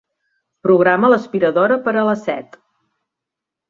[0.67, 2.63] Programa l'aspiradora per a les set.